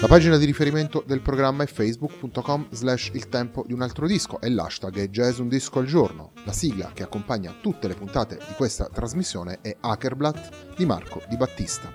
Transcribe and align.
La 0.00 0.06
pagina 0.06 0.38
di 0.38 0.46
riferimento 0.46 1.04
del 1.06 1.20
programma 1.20 1.62
è 1.62 1.66
facebook.com 1.66 2.68
slash 2.70 3.10
il 3.12 3.28
tempo 3.28 3.64
di 3.66 3.74
un 3.74 3.82
altro 3.82 4.06
disco 4.06 4.40
e 4.40 4.48
l'hashtag 4.48 4.96
è 4.96 5.10
jazz 5.10 5.36
un 5.40 5.48
disco 5.48 5.78
al 5.78 5.84
giorno. 5.84 6.32
La 6.44 6.52
sigla 6.52 6.90
che 6.94 7.02
accompagna 7.02 7.54
tutte 7.60 7.86
le 7.86 7.94
puntate 7.94 8.36
di 8.36 8.54
questa 8.56 8.88
trasmissione 8.88 9.58
è 9.60 9.76
Hackerblatt 9.78 10.74
di 10.74 10.86
Marco 10.86 11.20
Di 11.28 11.36
Battista. 11.36 11.92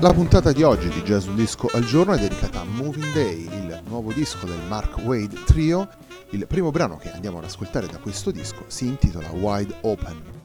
La 0.00 0.12
puntata 0.12 0.50
di 0.50 0.64
oggi 0.64 0.88
di 0.88 1.02
Jazz 1.02 1.26
Un 1.26 1.36
Disco 1.36 1.70
al 1.72 1.84
Giorno 1.84 2.12
è 2.12 2.18
dedicata 2.18 2.60
a 2.60 2.64
Moving 2.64 3.12
Day, 3.12 3.44
il 3.44 3.82
nuovo 3.86 4.12
disco 4.12 4.46
del 4.46 4.60
Mark 4.66 4.98
Wade 5.04 5.44
Trio. 5.44 5.88
Il 6.30 6.46
primo 6.48 6.70
brano 6.70 6.96
che 6.96 7.10
andiamo 7.10 7.38
ad 7.38 7.44
ascoltare 7.44 7.86
da 7.86 7.98
questo 7.98 8.32
disco 8.32 8.64
si 8.66 8.86
intitola 8.86 9.30
Wide 9.30 9.76
Open. 9.82 10.35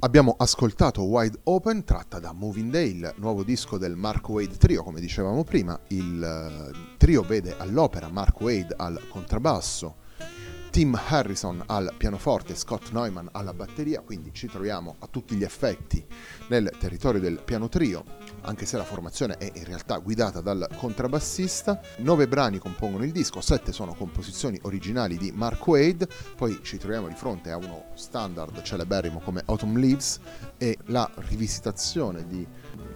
Abbiamo 0.00 0.34
ascoltato 0.36 1.04
Wide 1.04 1.40
Open, 1.44 1.82
tratta 1.82 2.18
da 2.18 2.32
Moving 2.32 2.74
il 2.74 3.14
nuovo 3.16 3.42
disco 3.42 3.78
del 3.78 3.96
Mark 3.96 4.28
Wade 4.28 4.58
Trio, 4.58 4.82
come 4.82 5.00
dicevamo 5.00 5.42
prima. 5.42 5.80
Il 5.88 6.22
eh, 6.22 6.96
trio 6.98 7.22
vede 7.22 7.56
all'opera 7.56 8.10
Mark 8.10 8.38
Wade 8.42 8.74
al 8.76 9.08
contrabbasso, 9.08 9.96
Tim 10.70 11.00
Harrison 11.02 11.62
al 11.64 11.94
pianoforte, 11.96 12.54
Scott 12.54 12.90
Neumann 12.92 13.28
alla 13.32 13.54
batteria, 13.54 14.02
quindi 14.02 14.34
ci 14.34 14.48
troviamo 14.48 14.96
a 14.98 15.06
tutti 15.06 15.34
gli 15.34 15.44
effetti 15.44 16.04
nel 16.48 16.70
territorio 16.78 17.18
del 17.18 17.40
piano 17.42 17.70
trio, 17.70 18.04
anche 18.46 18.64
se 18.64 18.76
la 18.76 18.84
formazione 18.84 19.36
è 19.38 19.50
in 19.54 19.64
realtà 19.64 19.98
guidata 19.98 20.40
dal 20.40 20.68
contrabbassista. 20.76 21.80
Nove 21.98 22.28
brani 22.28 22.58
compongono 22.58 23.04
il 23.04 23.12
disco, 23.12 23.40
sette 23.40 23.72
sono 23.72 23.94
composizioni 23.94 24.58
originali 24.62 25.16
di 25.18 25.32
Mark 25.32 25.66
Wade, 25.66 26.08
poi 26.36 26.60
ci 26.62 26.78
troviamo 26.78 27.08
di 27.08 27.14
fronte 27.14 27.50
a 27.50 27.56
uno 27.56 27.86
standard 27.94 28.62
celeberrimo 28.62 29.20
come 29.20 29.42
Autumn 29.46 29.78
Leaves 29.78 30.20
e 30.58 30.78
la 30.86 31.10
rivisitazione 31.28 32.26
di 32.26 32.46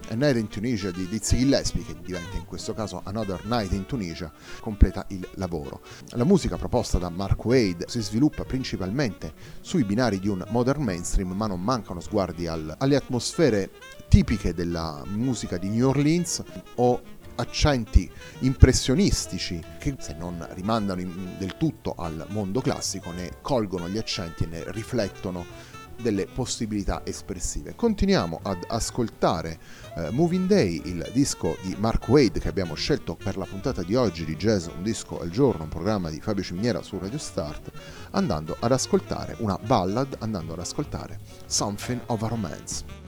A 0.08 0.14
Night 0.14 0.37
in 0.37 0.49
Tunisia 0.49 0.91
di 0.91 1.06
Dizzy 1.08 1.38
Gillespie, 1.38 1.85
che 1.85 1.97
diventa 2.00 2.37
in 2.37 2.44
questo 2.44 2.73
caso 2.73 3.00
Another 3.05 3.44
Night 3.44 3.73
in 3.73 3.87
Tunisia, 3.87 4.32
completa 4.61 5.05
il 5.08 5.26
lavoro. 5.35 5.82
La 6.11 6.25
musica 6.25 6.56
proposta 6.56 6.99
da 6.99 7.11
Mark 7.11 7.44
Wade 7.44 7.87
si 7.88 8.00
sviluppa 8.00 8.44
principalmente 8.44 9.32
sui 9.61 9.85
binari 9.85 10.20
di 10.20 10.29
un 10.29 10.44
modern 10.49 10.82
mainstream, 10.82 11.32
ma 11.32 11.47
non 11.47 11.61
mancano 11.61 12.00
sguardi 12.00 12.47
al, 12.47 12.75
alle 12.79 12.97
atmosfere 12.97 13.70
tipiche 14.08 14.52
della 14.52 15.02
musica 15.06 15.39
di 15.58 15.69
New 15.69 15.88
Orleans 15.88 16.42
o 16.76 17.00
accenti 17.37 18.10
impressionistici 18.40 19.62
che 19.78 19.96
se 19.98 20.14
non 20.14 20.46
rimandano 20.52 21.02
del 21.38 21.56
tutto 21.56 21.94
al 21.96 22.26
mondo 22.28 22.60
classico 22.60 23.10
ne 23.12 23.38
colgono 23.40 23.88
gli 23.88 23.98
accenti 23.98 24.44
e 24.44 24.46
ne 24.46 24.64
riflettono 24.66 25.78
delle 26.00 26.26
possibilità 26.26 27.02
espressive. 27.04 27.75
Continuiamo 27.75 28.40
ad 28.42 28.64
ascoltare 28.69 29.58
uh, 29.94 30.12
Moving 30.12 30.46
Day, 30.46 30.81
il 30.84 31.08
disco 31.12 31.56
di 31.62 31.76
Mark 31.78 32.08
Wade 32.08 32.40
che 32.40 32.48
abbiamo 32.48 32.75
scelto 32.75 33.16
per 33.16 33.37
la 33.37 33.44
puntata 33.44 33.82
di 33.82 33.94
oggi 33.94 34.25
di 34.25 34.37
Jazz 34.37 34.66
Un 34.66 34.82
disco 34.82 35.20
al 35.20 35.31
giorno, 35.31 35.64
un 35.64 35.69
programma 35.69 36.10
di 36.10 36.20
Fabio 36.20 36.42
Ciminiera 36.42 36.82
su 36.82 36.98
Radio 36.98 37.19
Start, 37.19 37.70
andando 38.12 38.56
ad 38.58 38.72
ascoltare 38.72 39.37
una 39.38 39.58
ballad, 39.58 40.16
andando 40.20 40.54
ad 40.54 40.60
ascoltare 40.60 41.19
Something 41.46 42.00
of 42.06 42.22
a 42.22 42.28
Romance. 42.28 43.00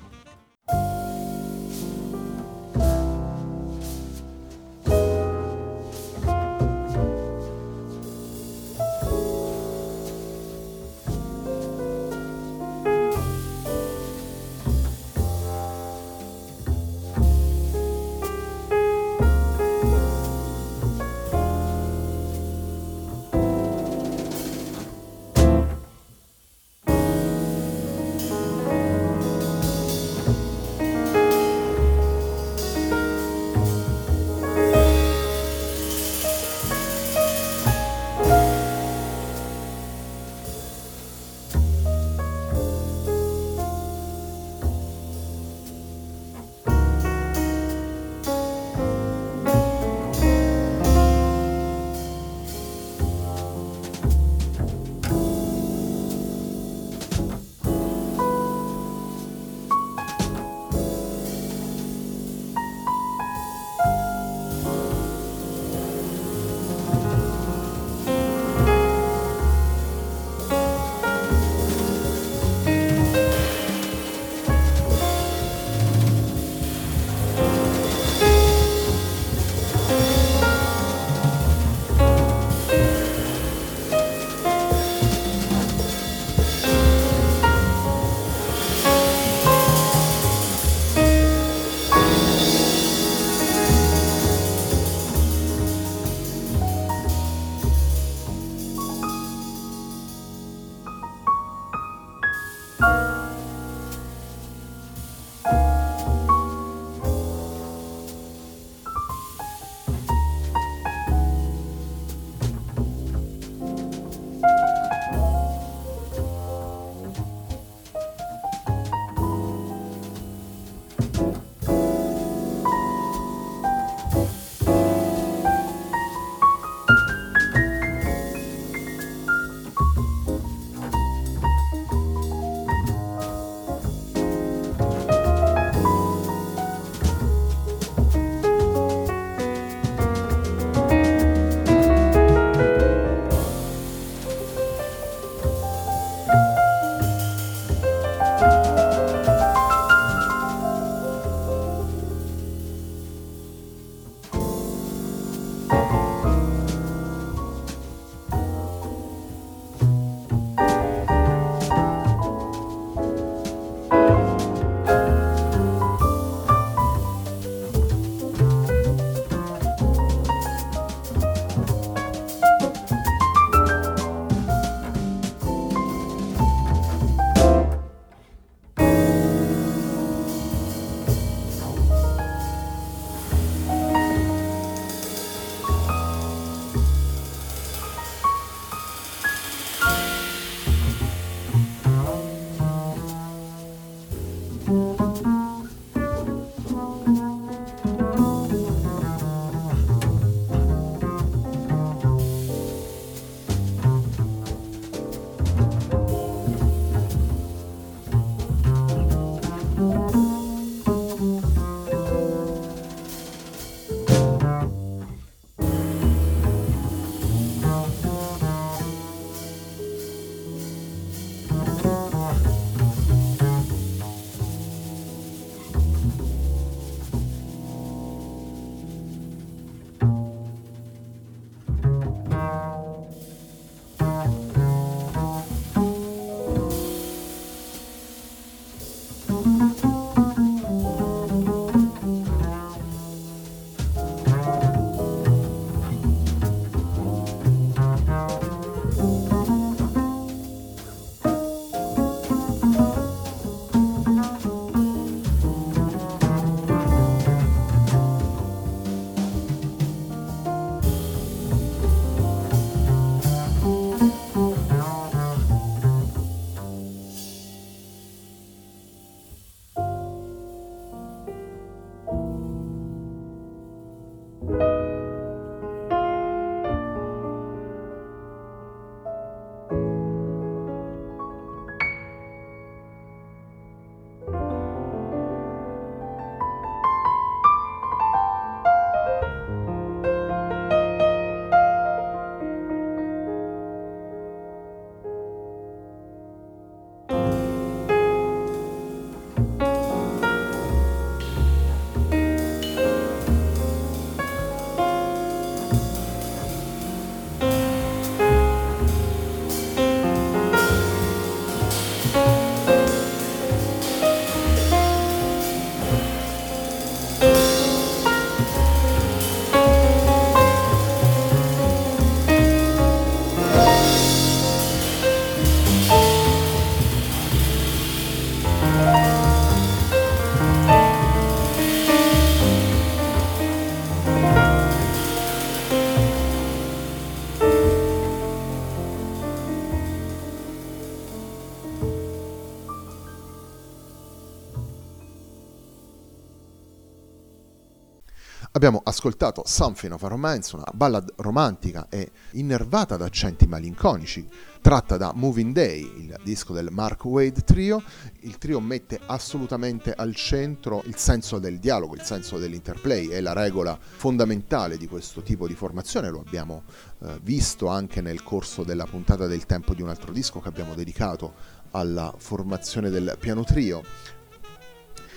Abbiamo 348.62 348.82
ascoltato 348.84 349.42
Something 349.44 349.92
of 349.92 350.04
a 350.04 350.06
Romance, 350.06 350.54
una 350.54 350.70
ballad 350.72 351.14
romantica 351.16 351.88
e 351.88 352.12
innervata 352.34 352.96
da 352.96 353.06
accenti 353.06 353.48
malinconici, 353.48 354.24
tratta 354.60 354.96
da 354.96 355.10
Moving 355.12 355.52
Day, 355.52 355.80
il 355.82 356.16
disco 356.22 356.52
del 356.52 356.68
Mark 356.70 357.04
Wade 357.04 357.40
Trio. 357.40 357.82
Il 358.20 358.38
trio 358.38 358.60
mette 358.60 359.00
assolutamente 359.04 359.92
al 359.92 360.14
centro 360.14 360.80
il 360.86 360.96
senso 360.96 361.40
del 361.40 361.58
dialogo, 361.58 361.96
il 361.96 362.02
senso 362.02 362.38
dell'interplay, 362.38 363.08
è 363.08 363.20
la 363.20 363.32
regola 363.32 363.76
fondamentale 363.80 364.76
di 364.76 364.86
questo 364.86 365.22
tipo 365.22 365.48
di 365.48 365.54
formazione, 365.54 366.08
lo 366.08 366.22
abbiamo 366.24 366.62
eh, 367.00 367.18
visto 367.20 367.66
anche 367.66 368.00
nel 368.00 368.22
corso 368.22 368.62
della 368.62 368.86
puntata 368.86 369.26
del 369.26 369.44
tempo 369.44 369.74
di 369.74 369.82
un 369.82 369.88
altro 369.88 370.12
disco 370.12 370.38
che 370.38 370.46
abbiamo 370.46 370.76
dedicato 370.76 371.34
alla 371.72 372.14
formazione 372.16 372.90
del 372.90 373.16
piano 373.18 373.42
trio. 373.42 373.82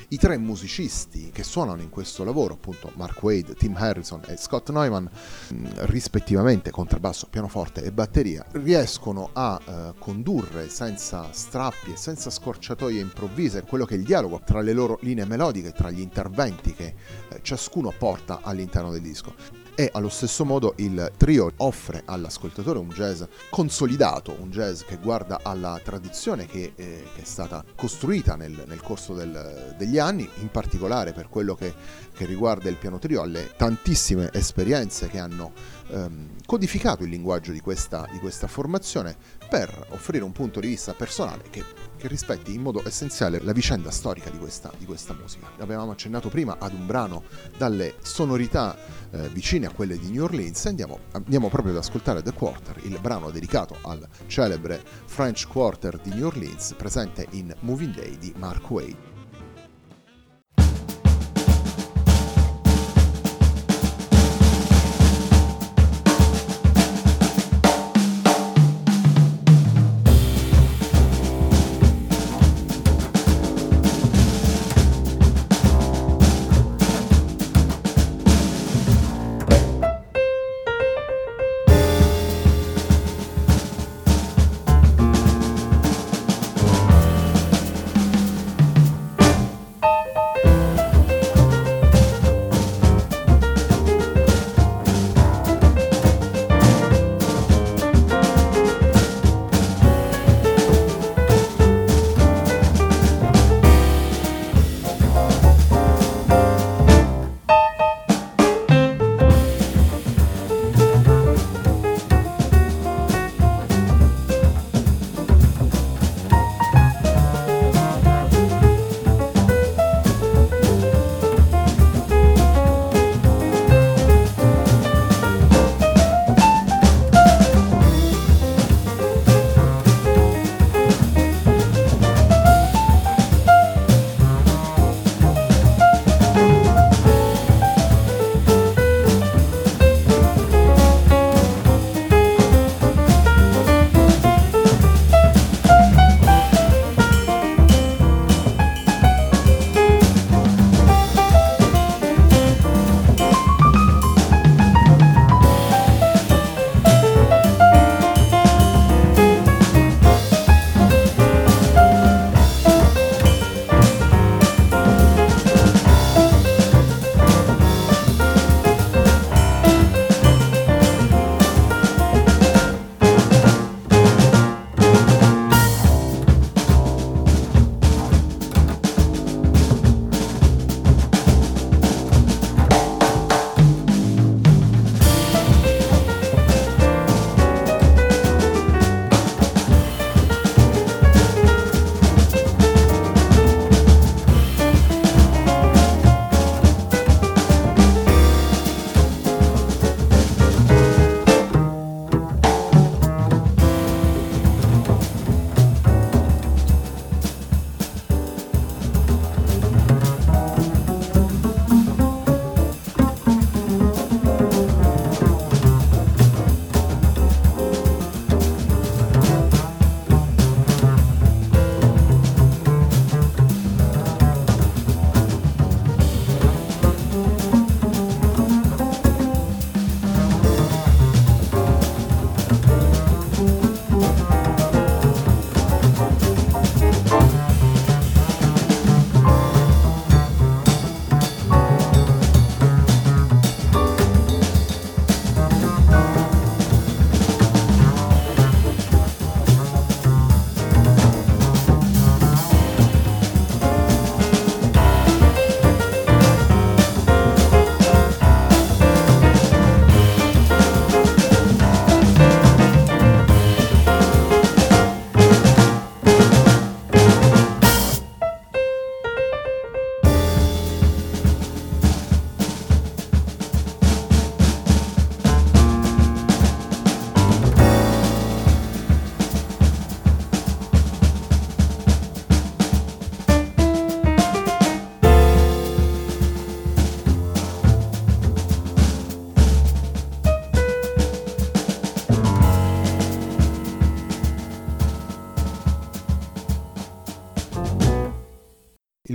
I 0.09 0.17
tre 0.17 0.37
musicisti 0.37 1.31
che 1.31 1.43
suonano 1.43 1.81
in 1.81 1.89
questo 1.89 2.23
lavoro, 2.23 2.53
appunto 2.53 2.91
Mark 2.95 3.21
Wade, 3.23 3.55
Tim 3.55 3.75
Harrison 3.75 4.21
e 4.27 4.37
Scott 4.37 4.69
Neumann, 4.69 5.05
mm, 5.05 5.65
rispettivamente 5.85 6.69
contrabbasso, 6.69 7.27
pianoforte 7.27 7.83
e 7.83 7.91
batteria, 7.91 8.45
riescono 8.51 9.31
a 9.33 9.59
eh, 9.65 9.93
condurre 9.97 10.69
senza 10.69 11.29
strappi 11.31 11.93
e 11.93 11.97
senza 11.97 12.29
scorciatoie 12.29 12.99
improvvise 12.99 13.63
quello 13.63 13.85
che 13.85 13.95
è 13.95 13.97
il 13.97 14.03
dialogo 14.03 14.41
tra 14.45 14.61
le 14.61 14.73
loro 14.73 14.99
linee 15.01 15.25
melodiche, 15.25 15.71
tra 15.71 15.89
gli 15.89 16.01
interventi 16.01 16.73
che 16.73 16.93
eh, 17.29 17.39
ciascuno 17.41 17.91
porta 17.97 18.41
all'interno 18.43 18.91
del 18.91 19.01
disco 19.01 19.63
e 19.75 19.89
allo 19.93 20.09
stesso 20.09 20.45
modo 20.45 20.73
il 20.77 21.11
trio 21.17 21.51
offre 21.57 22.03
all'ascoltatore 22.05 22.79
un 22.79 22.89
jazz 22.89 23.23
consolidato, 23.49 24.35
un 24.39 24.49
jazz 24.49 24.81
che 24.81 24.97
guarda 24.97 25.39
alla 25.43 25.79
tradizione 25.83 26.45
che, 26.45 26.73
eh, 26.75 27.03
che 27.13 27.21
è 27.21 27.25
stata 27.25 27.63
costruita 27.75 28.35
nel, 28.35 28.63
nel 28.67 28.81
corso 28.81 29.13
del, 29.13 29.75
degli 29.77 29.99
anni, 29.99 30.27
in 30.39 30.49
particolare 30.49 31.11
per 31.11 31.27
quello 31.27 31.55
che, 31.55 31.73
che, 32.13 32.25
riguarda 32.25 32.69
il 32.69 32.77
piano 32.77 32.99
trio, 32.99 33.21
alle 33.21 33.51
tantissime 33.55 34.29
esperienze 34.31 35.07
che 35.07 35.19
hanno 35.19 35.51
ehm, 35.89 36.29
codificato 36.45 37.03
il 37.03 37.09
linguaggio 37.09 37.51
di 37.51 37.59
questa, 37.59 38.07
di 38.11 38.19
questa 38.19 38.47
formazione 38.47 39.15
per 39.49 39.87
offrire 39.89 40.23
un 40.23 40.31
punto 40.31 40.59
di 40.59 40.67
vista 40.67 40.93
personale 40.93 41.43
che 41.49 41.63
che 42.05 42.07
rispetti 42.07 42.53
in 42.53 42.61
modo 42.61 42.83
essenziale 42.85 43.39
la 43.41 43.51
vicenda 43.51 43.89
storica 43.89 44.29
di 44.29 44.37
questa, 44.37 44.71
di 44.77 44.85
questa 44.85 45.13
musica. 45.13 45.47
Avevamo 45.57 45.91
accennato 45.91 46.29
prima 46.29 46.57
ad 46.59 46.73
un 46.73 46.85
brano 46.85 47.23
dalle 47.57 47.95
sonorità 48.01 48.77
eh, 49.09 49.27
vicine 49.29 49.65
a 49.65 49.71
quelle 49.71 49.97
di 49.97 50.11
New 50.11 50.23
Orleans 50.23 50.65
e 50.65 50.69
andiamo, 50.69 50.99
andiamo 51.13 51.49
proprio 51.49 51.73
ad 51.73 51.79
ascoltare 51.79 52.21
The 52.21 52.33
Quarter, 52.33 52.77
il 52.85 52.99
brano 53.01 53.31
dedicato 53.31 53.77
al 53.81 54.07
celebre 54.27 54.83
French 55.05 55.47
Quarter 55.47 55.99
di 55.99 56.13
New 56.13 56.27
Orleans 56.27 56.75
presente 56.77 57.25
in 57.31 57.53
Moving 57.61 57.95
Day 57.95 58.17
di 58.19 58.33
Mark 58.37 58.69
Wade. 58.69 59.14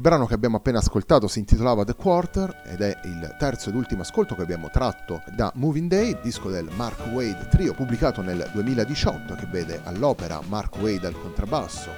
Il 0.01 0.09
brano 0.09 0.25
che 0.25 0.33
abbiamo 0.33 0.57
appena 0.57 0.79
ascoltato 0.79 1.29
si 1.29 1.41
intitolava 1.41 1.85
The 1.85 1.95
Quarter 1.95 2.63
ed 2.65 2.81
è 2.81 3.01
il 3.05 3.37
terzo 3.39 3.69
ed 3.69 3.75
ultimo 3.75 4.01
ascolto 4.01 4.35
che 4.35 4.41
abbiamo 4.41 4.71
tratto 4.71 5.21
da 5.37 5.53
Moving 5.57 5.91
Day, 5.91 6.17
disco 6.23 6.49
del 6.49 6.71
Mark 6.75 7.09
Wade 7.13 7.49
Trio 7.51 7.75
pubblicato 7.75 8.23
nel 8.23 8.49
2018 8.51 9.35
che 9.35 9.45
vede 9.51 9.83
all'opera 9.85 10.41
Mark 10.49 10.79
Wade 10.79 11.07
al 11.07 11.21
contrabbasso, 11.21 11.91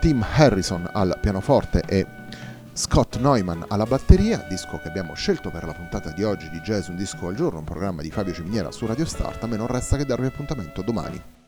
Tim 0.00 0.26
Harrison 0.34 0.90
al 0.92 1.16
pianoforte 1.20 1.84
e 1.86 2.04
Scott 2.72 3.18
Neumann 3.18 3.62
alla 3.68 3.86
batteria, 3.86 4.44
disco 4.48 4.80
che 4.80 4.88
abbiamo 4.88 5.14
scelto 5.14 5.50
per 5.50 5.62
la 5.62 5.74
puntata 5.74 6.10
di 6.10 6.24
oggi 6.24 6.50
di 6.50 6.58
Jazz 6.58 6.88
Un 6.88 6.96
Disco 6.96 7.28
al 7.28 7.36
Giorno, 7.36 7.60
un 7.60 7.64
programma 7.64 8.02
di 8.02 8.10
Fabio 8.10 8.34
Ciminiera 8.34 8.72
su 8.72 8.84
Radio 8.84 9.04
Start. 9.04 9.44
A 9.44 9.46
me 9.46 9.56
non 9.56 9.68
resta 9.68 9.96
che 9.96 10.04
darvi 10.04 10.26
appuntamento 10.26 10.82
domani. 10.82 11.43